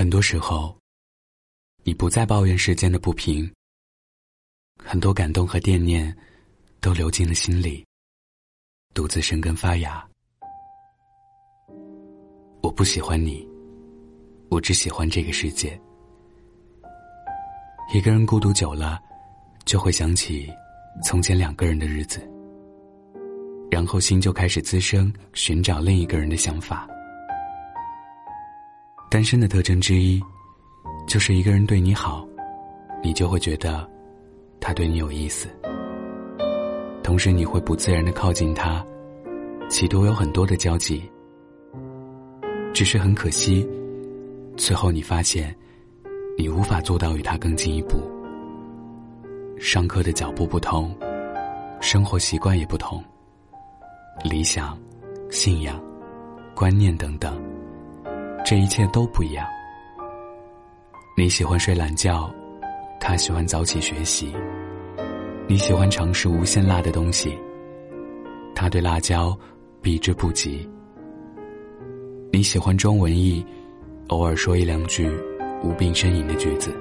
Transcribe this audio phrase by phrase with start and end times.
[0.00, 0.74] 很多时候，
[1.84, 3.52] 你不再抱怨世间的不平，
[4.82, 6.16] 很多感动和惦念
[6.80, 7.84] 都流进了心里，
[8.94, 10.02] 独自生根发芽。
[12.62, 13.46] 我不喜欢你，
[14.48, 15.78] 我只喜欢这个世界。
[17.92, 18.98] 一个人孤独久了，
[19.66, 20.50] 就会想起
[21.04, 22.26] 从前两个人的日子，
[23.70, 26.88] 然后心就开始滋生寻找另一个人的想法。
[29.10, 30.22] 单身的特征之一，
[31.08, 32.24] 就是一个人对你好，
[33.02, 33.84] 你就会觉得
[34.60, 35.48] 他对你有意思，
[37.02, 38.86] 同时你会不自然的靠近他，
[39.68, 41.02] 企图有很多的交集。
[42.72, 43.68] 只是很可惜，
[44.56, 45.52] 最后你发现，
[46.38, 47.98] 你无法做到与他更进一步。
[49.58, 50.96] 上课的脚步不同，
[51.80, 53.02] 生活习惯也不同，
[54.22, 54.78] 理想、
[55.30, 55.82] 信仰、
[56.54, 57.36] 观念等等，
[58.44, 59.46] 这一切都不一样。
[61.16, 62.32] 你喜欢睡懒觉，
[62.98, 64.26] 他喜欢早起学习；
[65.46, 67.38] 你喜欢尝试无限辣的东西，
[68.54, 69.38] 他对辣椒
[69.82, 70.68] 避之不及。
[72.32, 73.44] 你喜欢装文艺，
[74.08, 75.10] 偶尔说一两句
[75.62, 76.74] 无病呻吟的句子。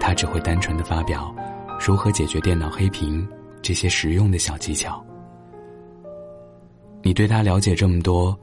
[0.00, 1.34] 他只会单纯的发表
[1.78, 3.26] 如何解决电脑黑屏
[3.62, 5.04] 这些实用的小技巧。
[7.02, 8.36] 你对他了解这么多，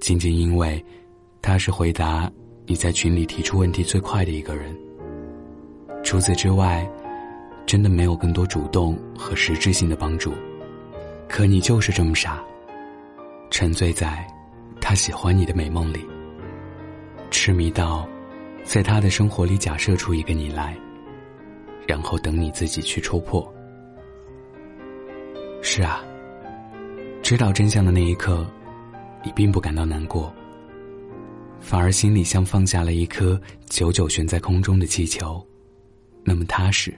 [0.00, 0.84] 仅仅因为
[1.46, 2.28] 他是回答
[2.66, 4.76] 你在群里提出问题最快的一个人。
[6.02, 6.84] 除此之外，
[7.64, 10.32] 真的没有更多主动和实质性的帮助。
[11.28, 12.42] 可你就是这么傻，
[13.48, 14.26] 沉醉在。
[14.80, 16.04] 他喜欢你的美梦里，
[17.30, 18.08] 痴迷到，
[18.64, 20.76] 在他的生活里假设出一个你来，
[21.86, 23.54] 然后等你自己去戳破。
[25.62, 26.04] 是啊，
[27.22, 28.44] 知道真相的那一刻，
[29.24, 30.34] 你并不感到难过，
[31.60, 35.44] 反而心里像放下了一颗久久悬在空中的气球，
[36.22, 36.94] 那么踏实。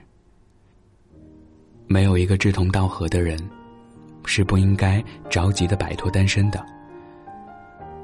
[1.87, 3.39] 没有一个志同道合的人，
[4.25, 6.63] 是不应该着急的摆脱单身的。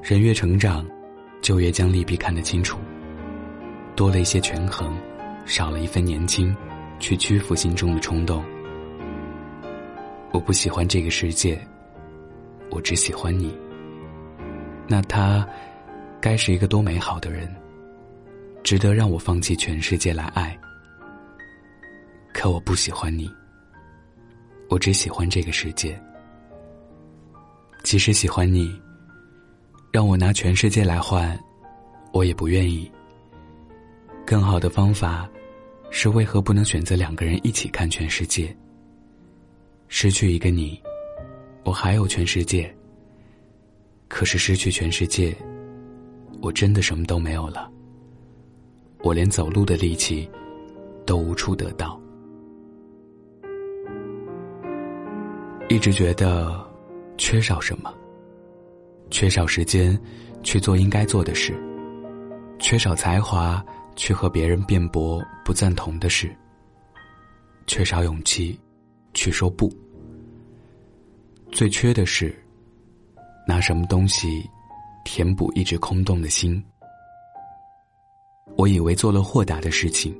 [0.02, 0.86] 人越成长，
[1.42, 2.80] 就越将利弊看得清楚，
[3.96, 4.92] 多了一些权衡，
[5.46, 6.56] 少了一分年轻，
[7.00, 8.44] 去屈服心中的冲动。
[10.32, 11.60] 我不喜欢这个世界，
[12.72, 13.56] 我只喜欢你。
[14.88, 15.48] 那他，
[16.26, 17.48] 该是一个多美好的人，
[18.64, 20.60] 值得让我放弃全世界来爱。
[22.34, 23.32] 可我不喜欢你，
[24.68, 26.02] 我只喜欢这个世界。
[27.84, 28.82] 即使喜欢你。
[29.92, 31.40] 让我拿全世界来换，
[32.12, 32.92] 我也不愿意。
[34.26, 35.30] 更好的方法，
[35.92, 38.54] 是为何不能选择两个人一起看全世界？
[39.90, 40.82] 失去一个你，
[41.64, 42.76] 我还有全世界。
[44.08, 45.38] 可是失去全世界，
[46.42, 47.72] 我真的什么都没有了。
[49.04, 50.30] 我连走路的力气，
[51.06, 52.00] 都无处得到。
[55.70, 56.64] 一直觉得
[57.18, 57.94] 缺少什么。
[59.12, 59.98] 缺少时间
[60.42, 61.54] 去做应该做的事，
[62.60, 63.64] 缺少才华
[63.96, 66.36] 去和别人辩驳不赞同的事，
[67.68, 68.60] 缺少勇气
[69.14, 69.72] 去说不。
[71.52, 72.36] 最缺的是
[73.48, 74.50] 拿什么东西
[75.06, 76.62] 填补一直空洞的心。
[78.58, 80.14] 我以为做了豁达的事情，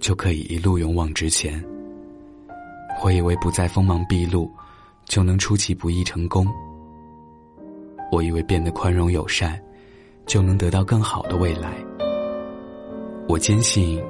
[0.00, 1.62] 就可以一路勇往直前。
[3.04, 4.50] 我以为不再锋芒毕露，
[5.04, 6.46] 就能出其不意成功。
[8.10, 9.60] 我以为变得宽容友善，
[10.26, 11.74] 就能得到更好的未来。
[13.28, 14.02] 我坚信，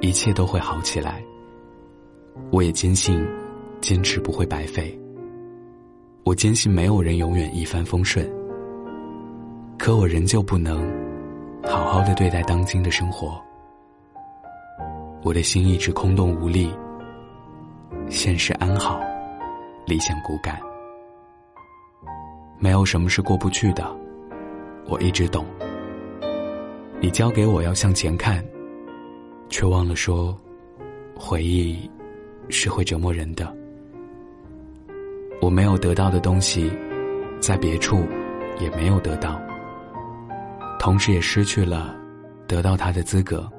[0.00, 1.22] 一切都会好起来。
[2.50, 3.26] 我也坚信，
[3.80, 4.98] 坚持不会白费。
[6.24, 8.28] 我坚信没有人永远一帆风顺。
[9.84, 10.82] 可我仍旧不能，
[11.62, 13.38] 好好的对待当今的生活。
[15.22, 16.74] 我的心一直空洞无力。
[18.08, 18.98] 现实安好，
[19.84, 20.58] 理想骨感。
[22.58, 23.94] 没有什么是过不去的，
[24.86, 25.44] 我一直懂。
[26.98, 28.42] 你教给我要向前看，
[29.50, 30.34] 却忘了说，
[31.14, 31.78] 回忆
[32.48, 33.54] 是会折磨人的。
[35.42, 36.72] 我没有得到的东西，
[37.38, 38.02] 在别处
[38.58, 39.38] 也没有得到，
[40.84, 41.96] 同时也失去了
[42.46, 43.50] 得到他的资格。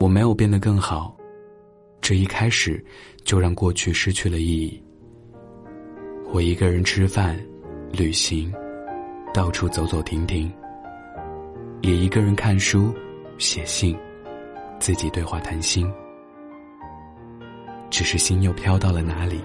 [0.00, 1.14] 我没有变得更好，
[2.00, 2.82] 这一开始
[3.22, 4.82] 就让过去失去了意义。
[6.32, 7.38] 我一个人吃饭、
[7.92, 8.50] 旅行，
[9.34, 10.50] 到处走走停停，
[11.82, 12.90] 也一个人看书、
[13.36, 13.94] 写信，
[14.78, 15.86] 自己对话谈心。
[17.90, 19.38] 只是心又飘到了哪里，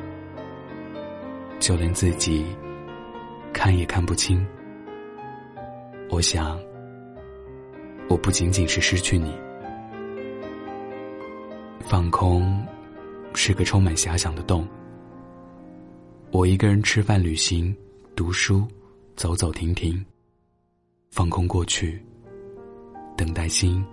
[1.60, 2.46] 就连自己
[3.52, 4.48] 看也看不清。
[6.10, 6.58] 我想，
[8.10, 9.32] 我不仅仅是失去你。
[11.82, 12.66] 放空，
[13.34, 14.66] 是个充满遐想的洞。
[16.32, 17.76] 我一个人吃饭、旅行、
[18.16, 18.66] 读书，
[19.16, 20.04] 走走停停。
[21.12, 22.02] 放空过去，
[23.16, 23.86] 等待心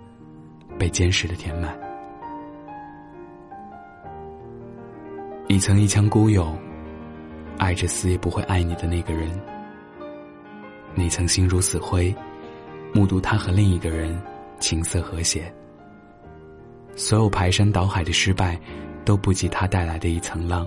[0.79, 1.77] 被坚实的填满。
[5.47, 6.57] 你曾一腔孤勇，
[7.57, 9.29] 爱着死也不会爱你的那个人。
[10.95, 12.15] 你曾心如死灰，
[12.93, 14.17] 目睹他和另一个人
[14.59, 15.53] 情色和谐。
[16.95, 18.57] 所有排山倒海的失败，
[19.03, 20.65] 都不及他带来的一层浪。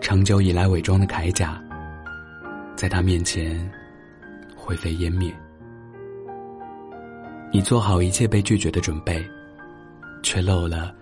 [0.00, 1.62] 长久以来伪装的铠甲，
[2.74, 3.70] 在他面前
[4.56, 5.32] 灰飞烟灭。
[7.52, 9.24] 你做好一切被拒绝的准备，
[10.22, 10.92] 却漏了，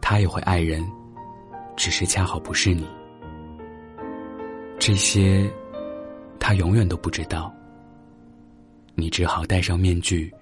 [0.00, 0.82] 他也会爱人，
[1.76, 2.86] 只是恰好不是你。
[4.78, 5.50] 这些，
[6.38, 7.52] 他永远都不知道。
[8.94, 10.32] 你只好戴上面具。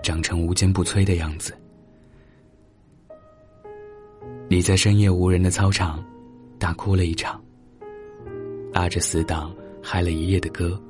[0.00, 1.52] 长成无坚不摧的样子。
[4.48, 6.00] 你在深夜无人的操场，
[6.56, 7.42] 大哭了一场。
[8.72, 9.52] 拉着死党
[9.82, 10.80] 嗨了一夜的歌。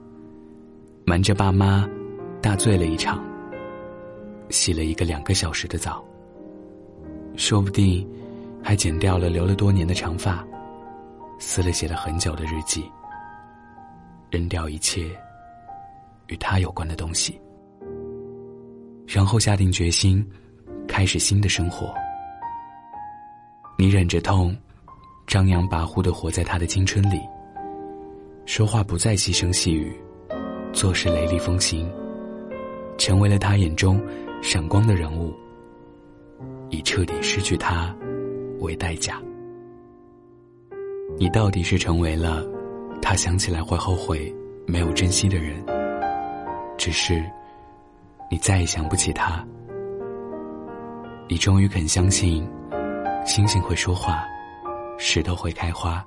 [1.06, 1.88] 瞒着爸妈，
[2.42, 3.24] 大醉了一场。
[4.50, 6.04] 洗了一个两个小时的澡。
[7.34, 8.06] 说不定，
[8.62, 10.46] 还剪掉了留了多年的长发，
[11.38, 12.84] 撕了写了很久的日记。
[14.30, 15.10] 扔掉一切，
[16.26, 17.40] 与他有关的东西。
[19.06, 20.24] 然后下定决心，
[20.86, 21.94] 开始新的生活。
[23.78, 24.54] 你忍着痛，
[25.26, 27.20] 张扬跋扈的活在他的青春里。
[28.44, 29.94] 说话不再细声细语，
[30.72, 31.90] 做事雷厉风行，
[32.98, 34.02] 成为了他眼中
[34.42, 35.32] 闪光的人物。
[36.70, 37.96] 以彻底失去他
[38.60, 39.22] 为代价，
[41.16, 42.46] 你到底是成为了
[43.00, 44.34] 他想起来会后悔
[44.66, 45.64] 没有珍惜的人，
[46.76, 47.24] 只是。
[48.30, 49.42] 你再也想不起他，
[51.30, 52.46] 你终于肯相信，
[53.24, 54.22] 星星会说话，
[54.98, 56.04] 石头会开花。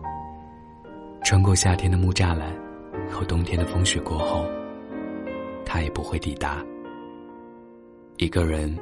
[1.23, 2.53] 穿过夏天的木栅栏
[3.09, 4.45] 和冬天的风雪过后，
[5.65, 6.63] 他也不会抵达。
[8.17, 8.77] 一个人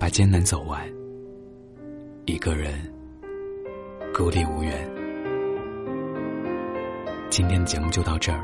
[0.00, 0.82] 把艰难走完，
[2.24, 2.74] 一个人
[4.12, 4.97] 孤立无援。
[7.38, 8.42] 今天的节目就到这儿，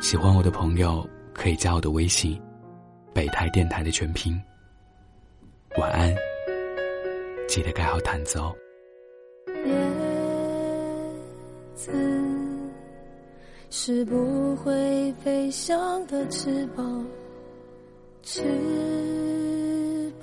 [0.00, 1.04] 喜欢我的朋友
[1.34, 2.40] 可以加我的微信。
[3.12, 4.40] 北台电台的全拼。
[5.76, 6.14] 晚安，
[7.48, 8.54] 记得盖好毯子哦。
[9.64, 9.74] 叶
[11.74, 11.90] 子
[13.68, 17.04] 是不会飞翔的翅膀，
[18.22, 18.44] 翅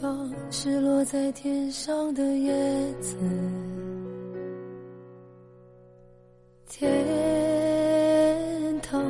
[0.01, 3.17] 膀是落在天上的叶子。
[6.67, 6.91] 天
[8.81, 9.03] 堂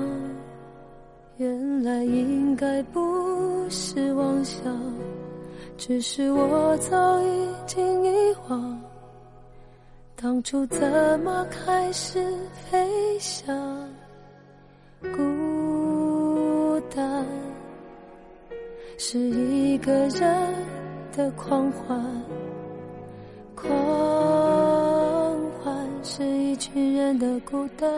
[1.37, 3.01] 原来应该不。
[3.69, 4.61] 是妄想，
[5.77, 8.79] 只是我早已经遗忘，
[10.15, 12.23] 当初怎么开始
[12.69, 13.89] 飞翔？
[15.01, 17.25] 孤单
[18.99, 20.53] 是一个人
[21.15, 21.99] 的狂欢，
[23.55, 23.73] 狂
[26.15, 27.91] 是一群人的孤单。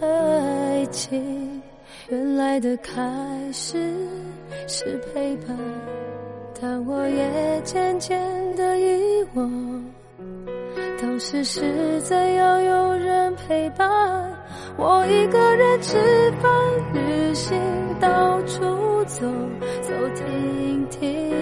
[0.00, 1.60] 爱情
[2.08, 2.94] 原来的开
[3.52, 3.92] 始
[4.68, 5.58] 是陪伴，
[6.60, 8.16] 但我也渐渐
[8.54, 9.84] 的遗忘，
[11.02, 14.32] 当时是怎样有人陪伴。
[14.76, 15.96] 我一个人吃
[16.40, 16.48] 饭、
[16.94, 17.58] 旅行、
[17.98, 19.26] 到处走
[19.82, 21.34] 走停停，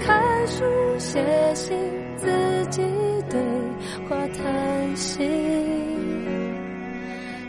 [0.00, 0.64] 看书、
[0.98, 1.22] 写
[1.54, 1.76] 信，
[2.16, 2.26] 自
[2.70, 2.82] 己
[3.28, 3.40] 对
[4.08, 5.26] 话谈心。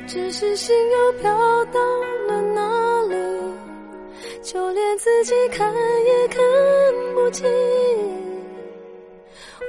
[0.07, 1.31] 只是心又飘
[1.65, 1.79] 到
[2.27, 3.15] 了哪里，
[4.41, 6.39] 就连自己看也看
[7.13, 7.47] 不清。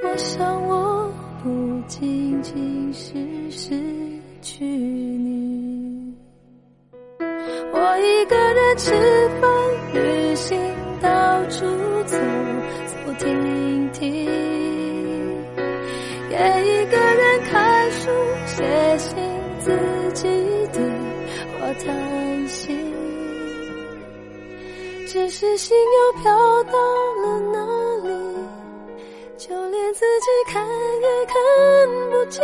[0.03, 1.11] 我想我
[1.43, 3.13] 不仅仅是
[3.51, 3.69] 失
[4.41, 6.15] 去你，
[7.19, 8.91] 我一个人吃
[9.39, 9.49] 饭、
[9.93, 10.57] 旅行、
[10.99, 11.65] 到处
[12.07, 12.17] 走
[13.21, 14.25] 听听，
[16.31, 16.35] 也
[16.65, 18.09] 一个人看书、
[18.47, 19.15] 写信。
[19.59, 19.69] 自
[20.15, 20.27] 己
[20.73, 20.81] 对
[21.53, 22.75] 话叹息，
[25.07, 26.73] 只是心又飘到
[27.21, 27.57] 了哪
[28.07, 28.09] 里，
[29.37, 30.65] 就连自己看
[30.99, 31.35] 也看
[32.09, 32.43] 不清。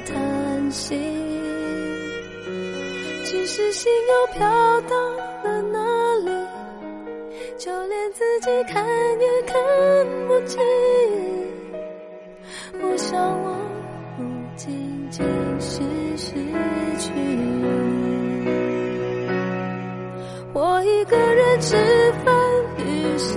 [0.00, 0.96] 叹息。
[3.24, 4.96] 只是心又飘到
[5.44, 5.78] 了哪
[6.24, 6.30] 里，
[7.58, 8.84] 就连自己看
[9.20, 9.54] 也看
[10.26, 10.58] 不清。
[12.80, 13.54] 我想我
[14.16, 14.22] 不
[14.56, 15.26] 仅仅
[15.60, 15.82] 是
[16.16, 16.32] 失
[16.98, 17.68] 去你，
[20.54, 21.76] 我一个人吃
[22.24, 22.34] 饭、
[22.78, 23.36] 旅行，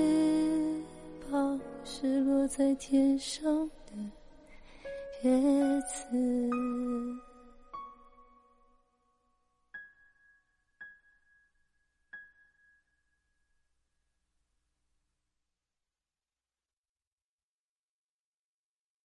[2.41, 3.93] 落在天上的
[5.21, 5.31] 叶
[5.81, 7.30] 子。